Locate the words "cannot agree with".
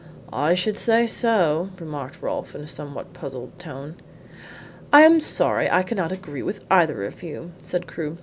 5.83-6.61